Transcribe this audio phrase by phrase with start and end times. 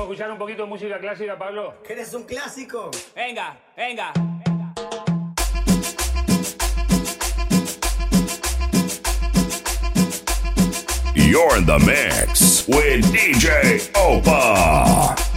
[0.00, 1.74] Vamos a escuchar un poquito de música clásica, Pablo.
[1.86, 2.90] Eres un clásico?
[3.14, 4.14] Venga, venga.
[11.14, 15.29] You're in the mix with DJ Opa.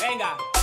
[0.00, 0.59] Venga.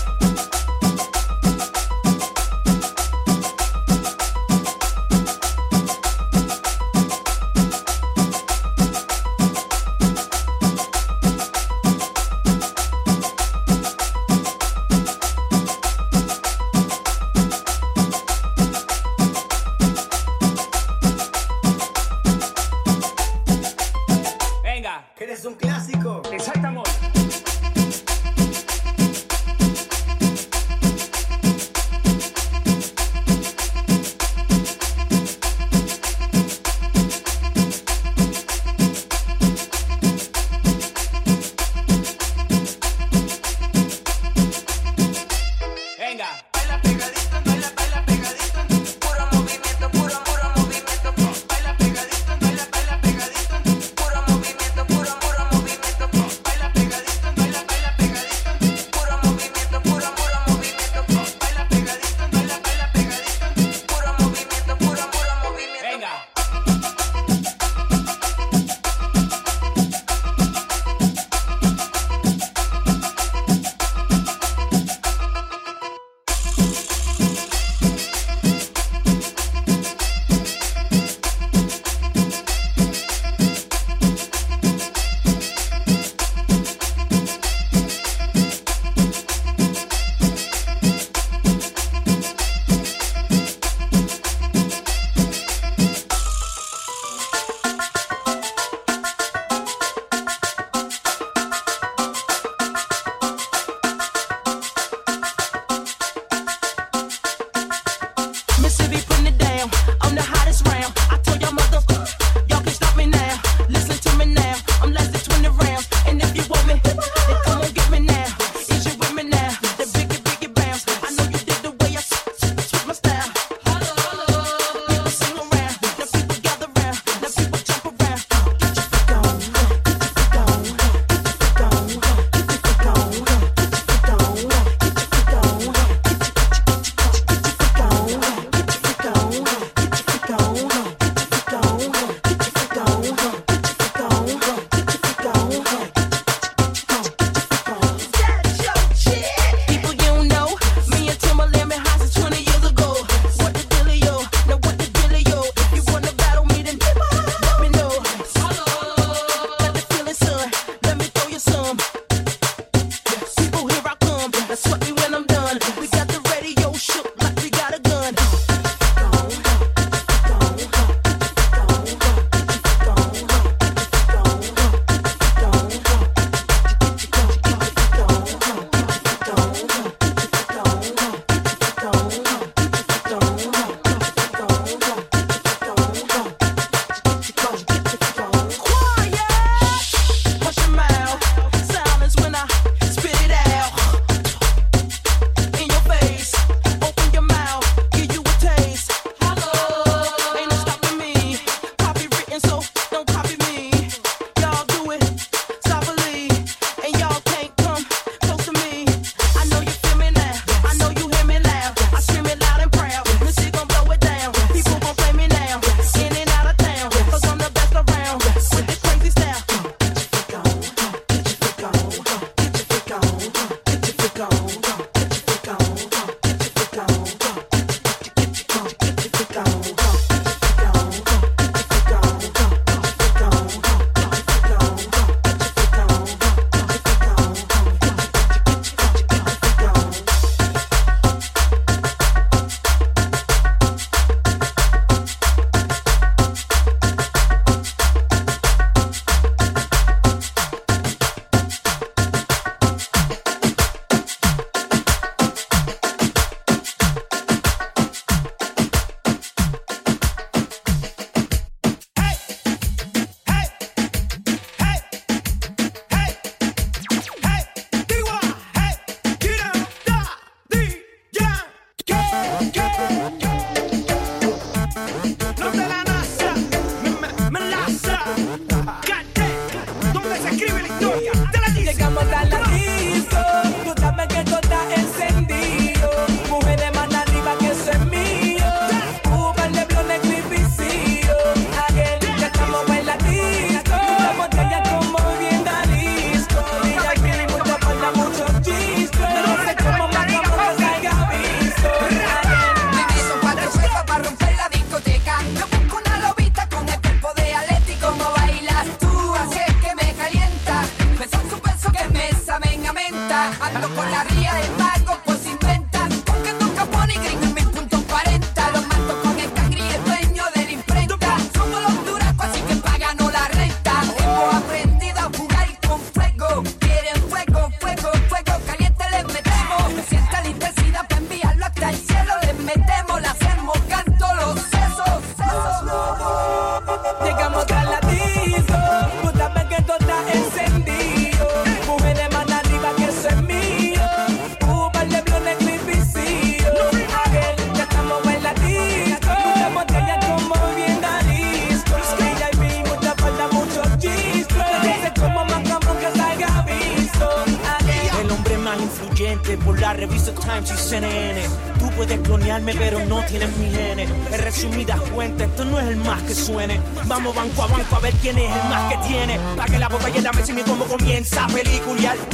[366.88, 369.20] Vamos banco a banco a ver quién es el más que tiene.
[369.36, 371.28] pa que la botella la mesa y mi combo comienza a.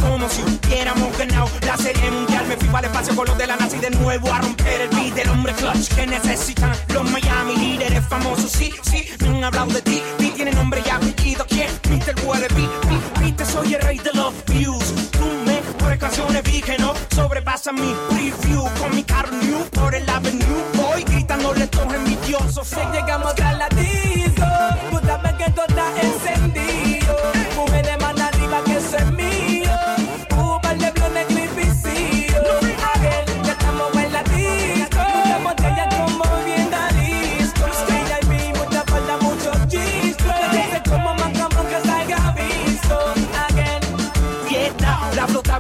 [0.02, 2.46] Como si hubiéramos ganado la serie mundial.
[2.48, 4.90] Me fui para el espacio con los de la nazi de nuevo a romper el
[4.90, 8.52] beat del hombre clutch que necesitan los Miami líderes famosos.
[8.52, 10.02] Sí, sí, me han hablado de ti.
[10.18, 11.46] Ti tiene nombre y apellido.
[11.48, 11.70] ¿Quién?
[11.90, 12.26] Mr.
[12.26, 12.70] Wallaby.
[13.20, 14.94] Viste, soy el rey de los views.
[15.12, 18.68] Tú me por canciones vi que no sobrepasan mi preview.
[18.80, 20.64] Con mi carro new por el avenue.
[20.74, 22.68] Voy gritándole todos envidiosos.
[22.68, 23.63] Se llegamos a la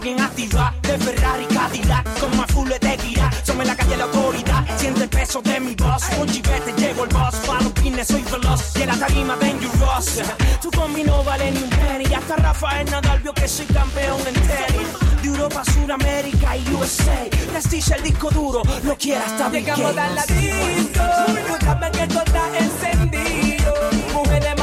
[0.03, 3.31] bien activa de Ferrari, Cadillac, con más full de guía.
[3.43, 6.03] Somos la calle la autoridad, siente el peso de mi voz.
[6.17, 10.21] Con chivete llego el boss, para los pines soy veloz y en la tarima dangerous.
[10.61, 14.19] Tú con mi no vale ni un penny, hasta Rafael Nadal vio que soy campeón
[14.27, 14.87] en tenis
[15.21, 17.29] de Europa, Suramérica y USA.
[17.51, 21.03] Prestige el disco duro, no quieras estar Llegamos a la disco,
[21.91, 23.73] que todo está encendido.
[24.13, 24.55] Mujeres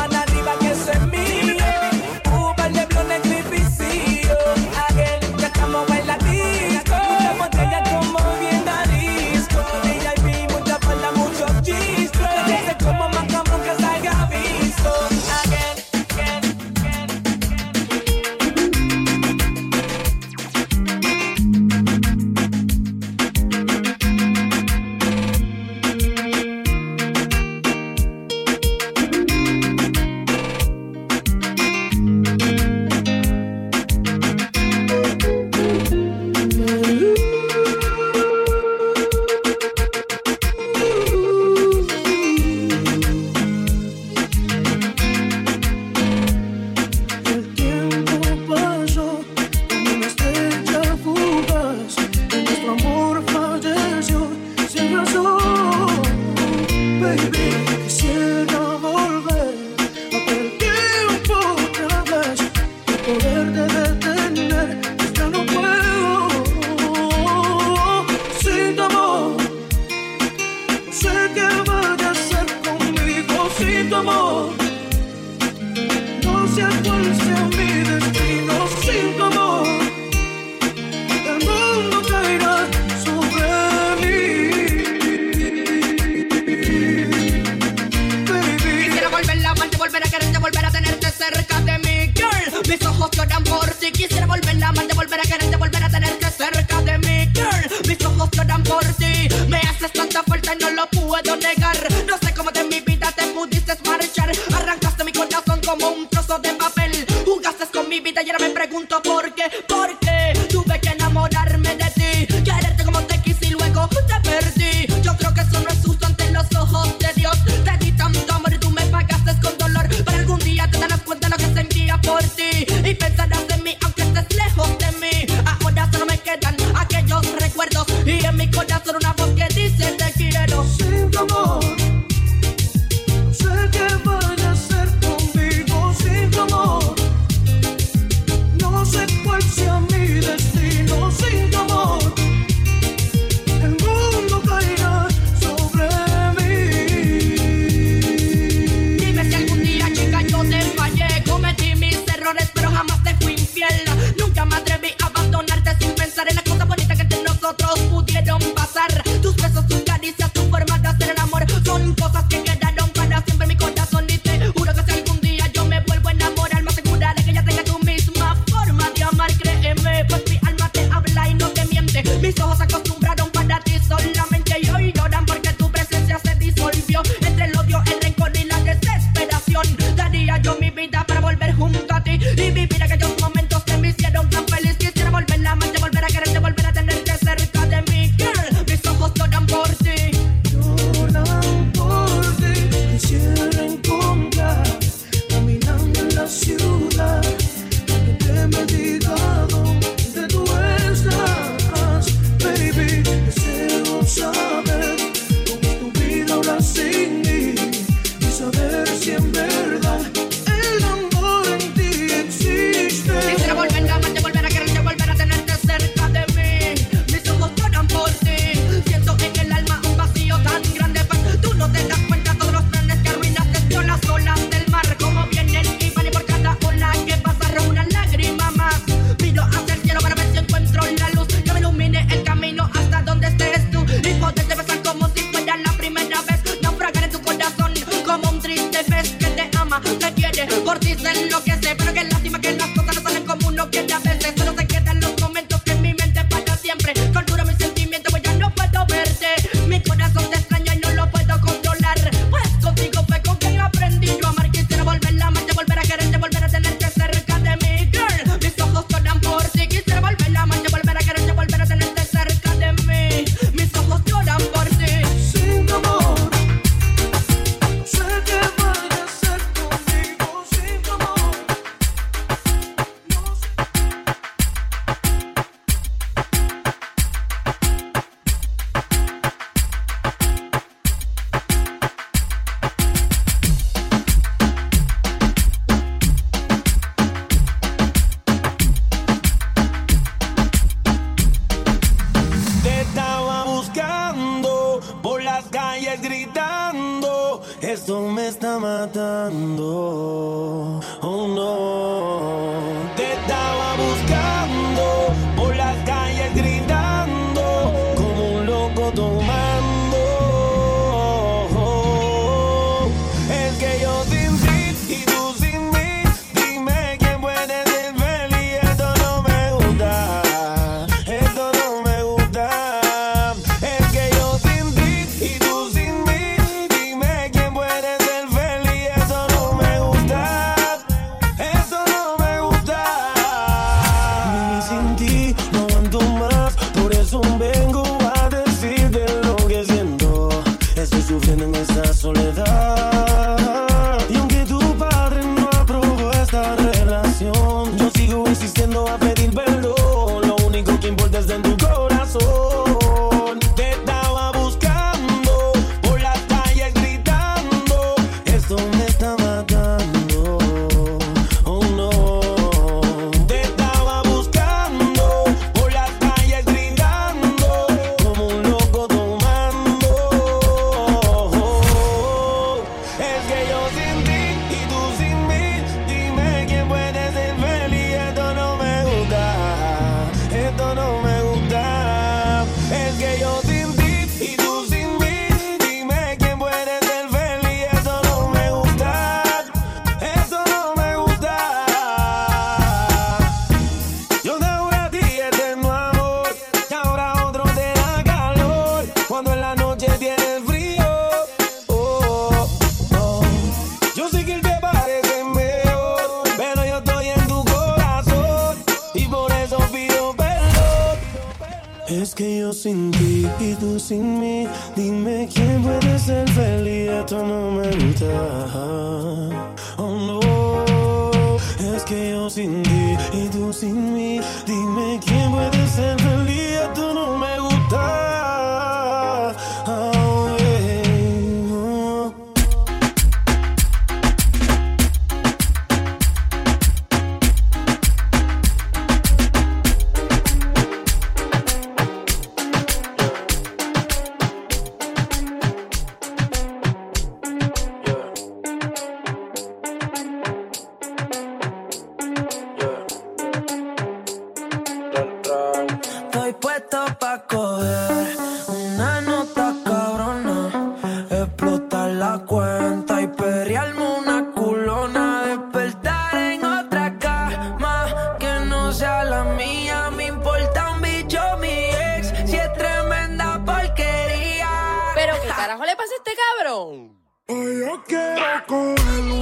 [476.61, 477.01] León.
[477.29, 479.20] Hoy yo quiero cogerlo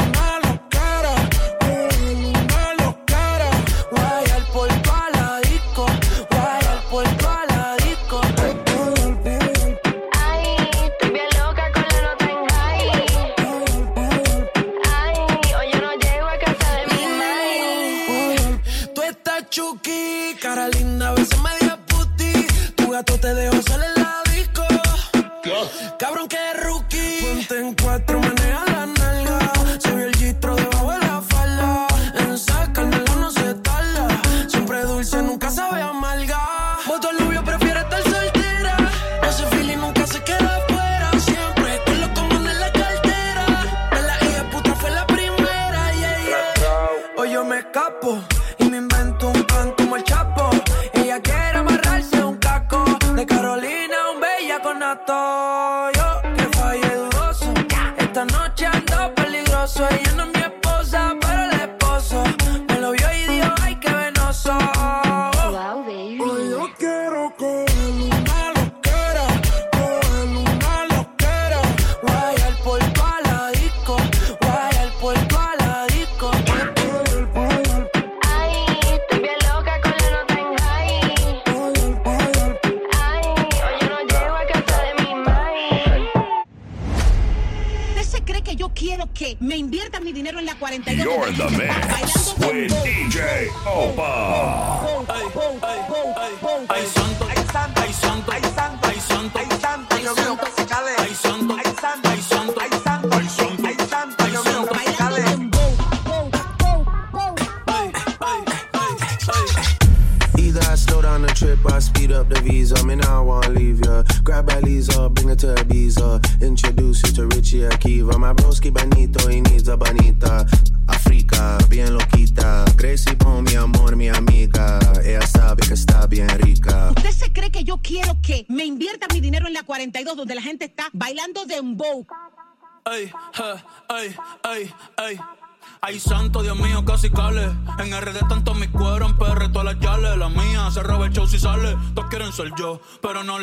[90.37, 90.55] en la
[90.93, 93.49] You're the mix with DJ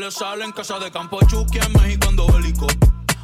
[0.05, 0.45] le sale.
[0.45, 2.67] En casa de campo Chucky, en México ando bélico.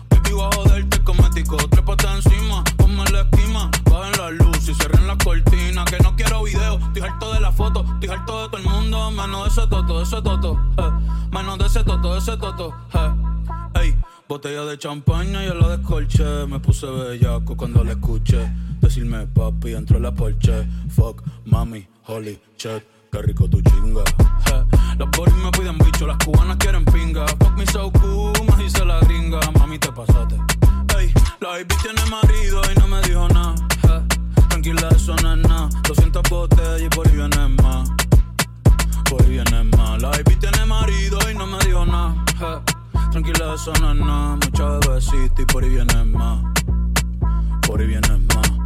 [0.09, 1.57] Baby, voy a joderte cosmético.
[1.69, 3.69] Trépate encima, ponme la esquima.
[3.89, 5.85] Bajen la luz y cierren la cortina.
[5.85, 7.85] Que no quiero video, estoy harto de la foto.
[7.93, 10.59] Estoy harto de todo el mundo, menos de ese toto, de ese toto.
[10.77, 11.57] eh.
[11.57, 12.73] De ese toto, de ese toto.
[12.93, 13.79] eh.
[13.81, 13.95] Ey,
[14.27, 16.47] botella de champaña, yo la descolché.
[16.47, 18.51] Me puse bellaco cuando la escuché.
[18.79, 20.67] Decirme papi, entró la porche.
[20.89, 24.01] Fuck, mami, holy shit, qué rico tu chinga.
[24.47, 24.63] Eh,
[25.01, 27.25] Las boris me piden bicho, las cubanas quieren pinga.
[27.25, 29.39] Fuck me so cool, me dice la gringa.
[29.57, 30.35] Mami, te pasaste.
[30.95, 33.55] Ey, la baby tiene marido y no me dijo nada.
[34.49, 35.69] Tranquila, eso no es nada.
[35.87, 37.89] 200 botellas y por ahí viene más.
[39.09, 39.99] Por ahí viene más.
[40.03, 42.13] La baby tiene marido y no me dijo nada.
[43.09, 44.35] Tranquila, eso no es nada.
[44.35, 46.43] Mucha bebecita y por ahí viene más.
[47.65, 48.61] Por ahí viene más.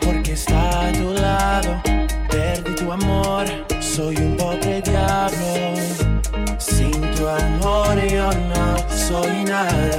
[0.00, 1.82] porque está a tu lado.
[2.30, 3.44] Perdí tu amor,
[3.80, 5.74] soy un pobre diablo.
[6.58, 9.89] Sin tu amor yo no soy nada.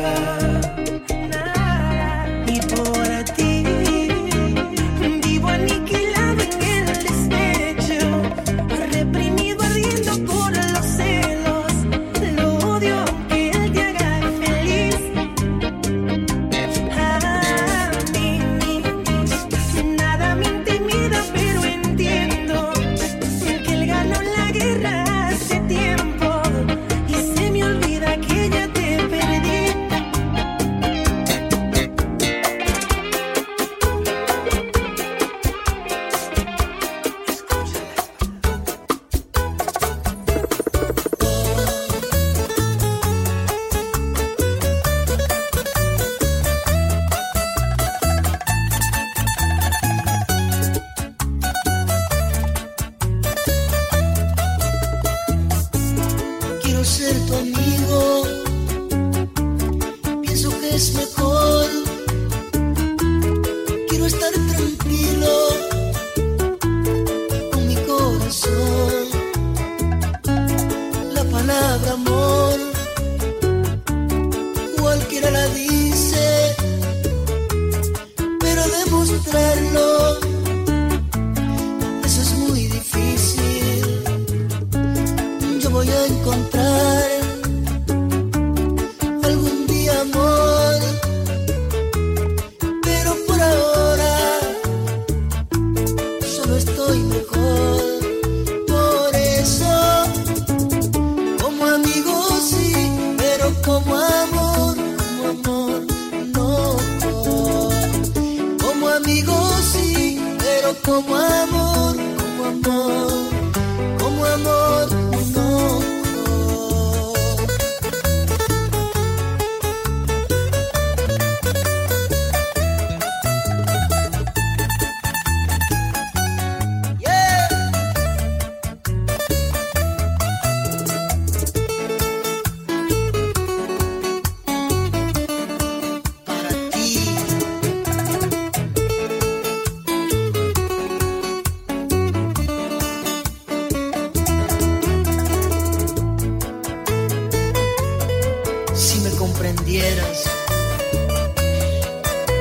[149.41, 150.29] comprendieras.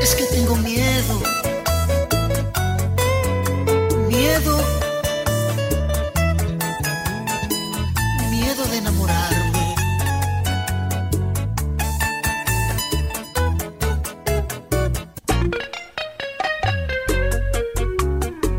[0.03, 1.23] Es que tengo miedo,
[4.07, 4.59] miedo,
[8.31, 9.75] miedo de enamorarme.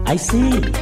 [0.08, 0.80] I see.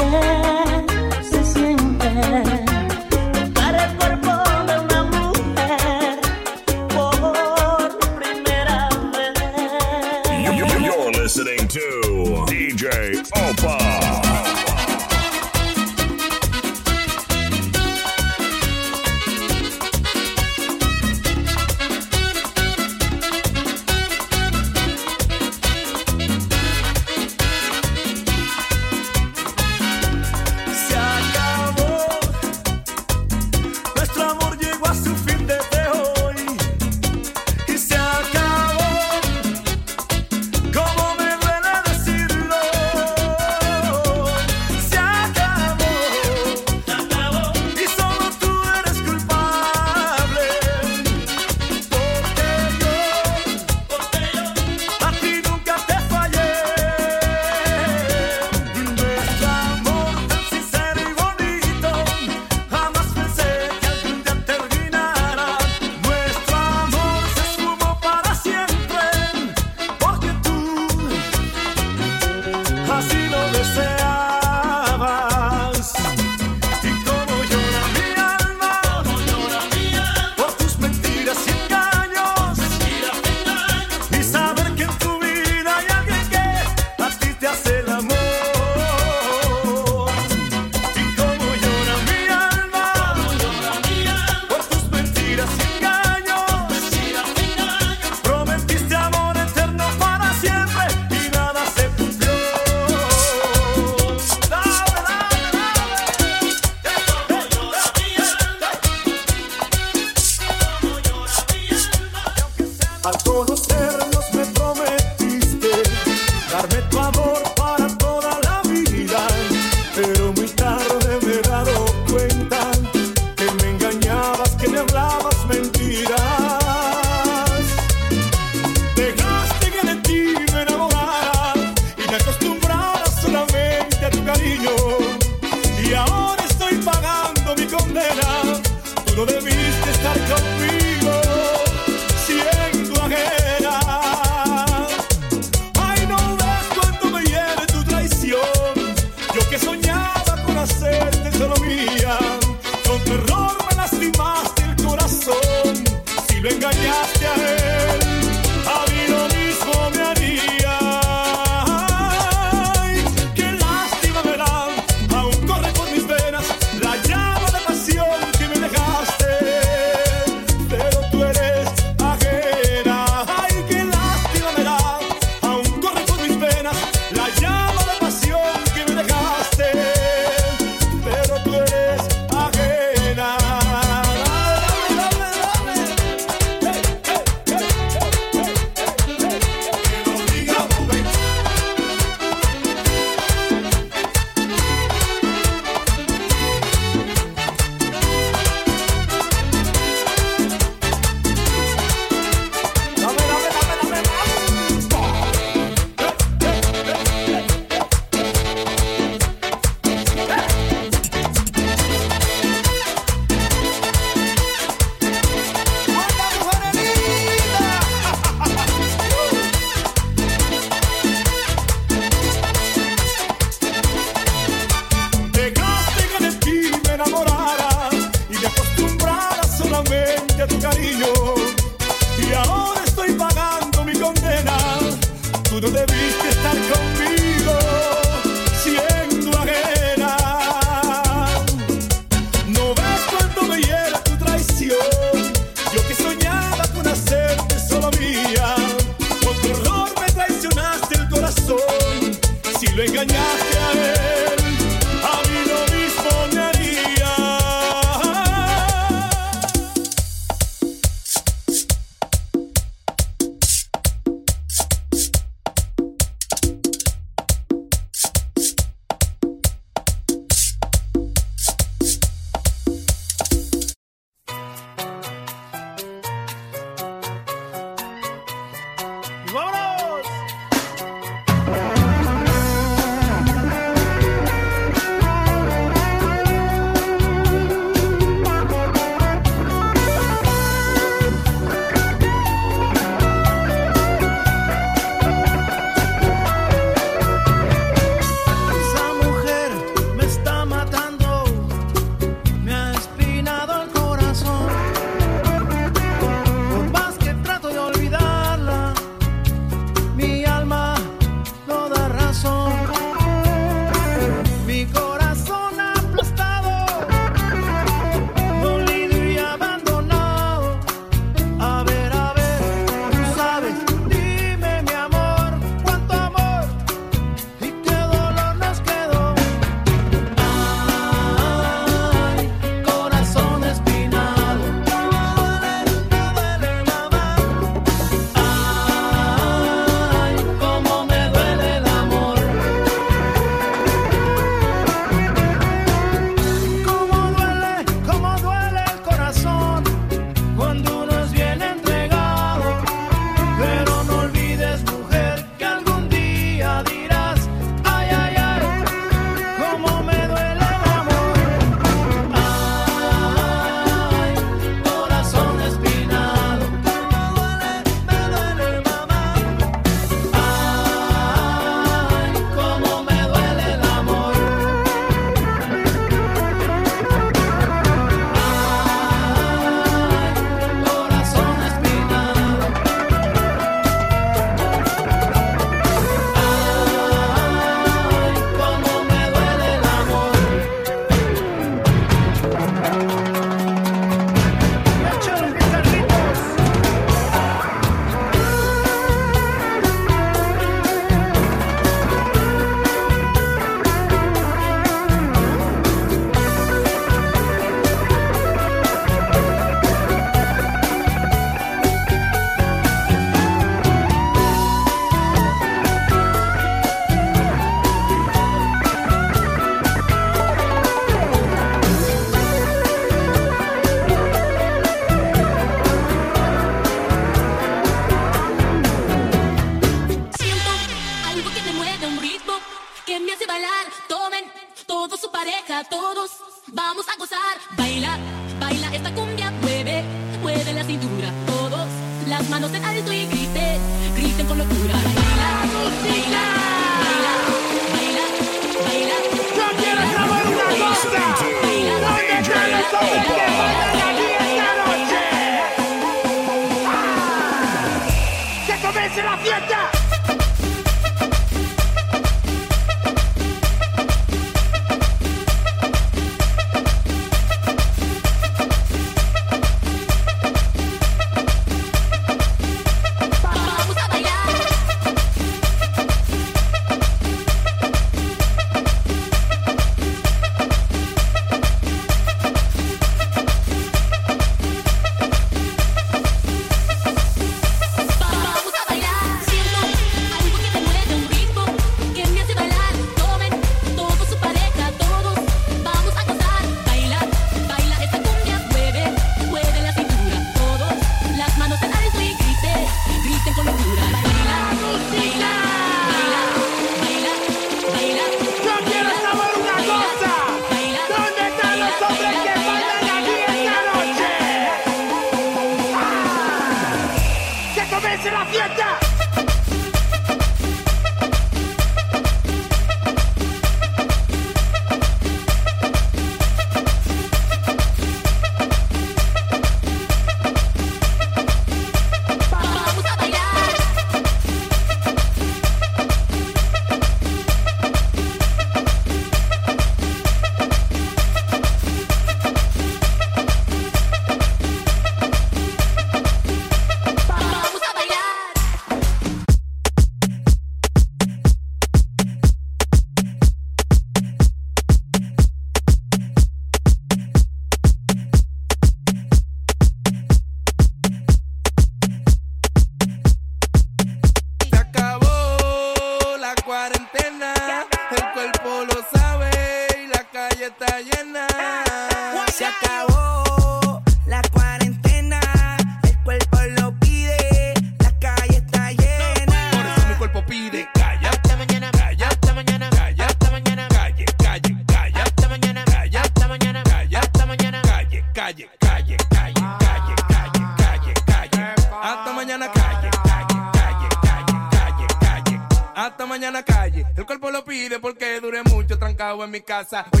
[599.69, 600.00] dancer.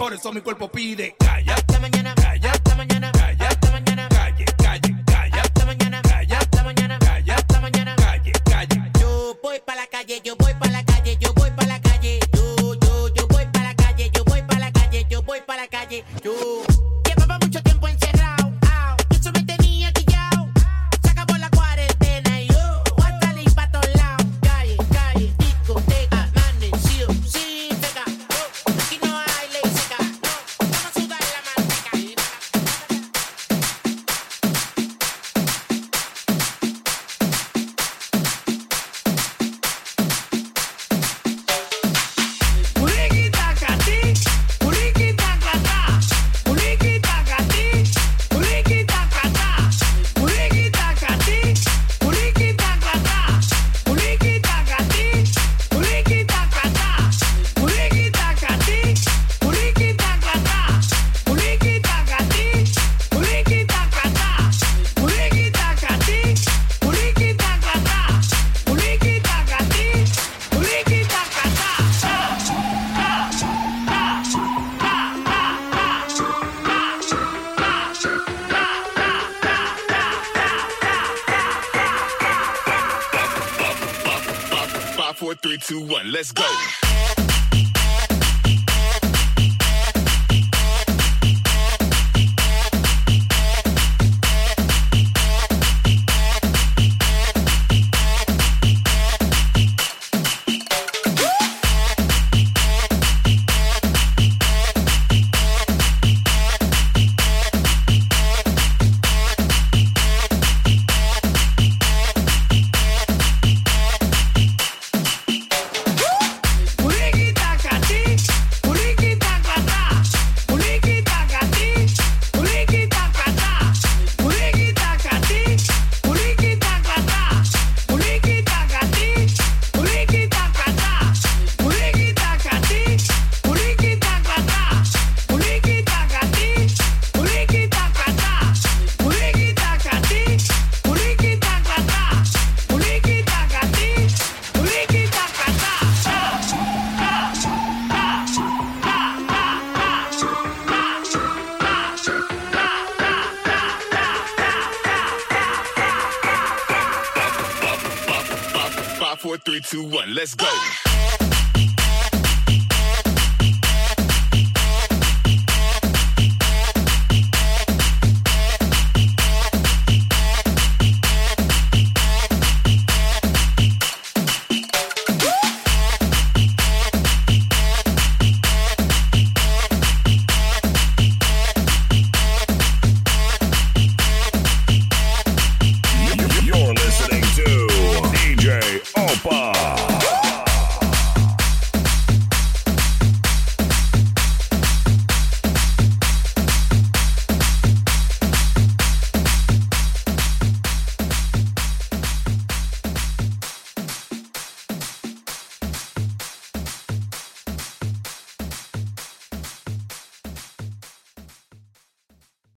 [0.00, 1.16] Por eso mi cuerpo pide